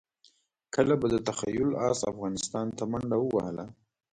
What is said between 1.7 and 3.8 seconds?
اس افغانستان ته منډه ووهله.